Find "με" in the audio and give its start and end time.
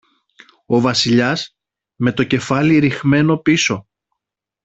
1.95-2.11